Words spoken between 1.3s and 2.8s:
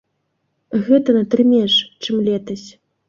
тры менш, чым летась.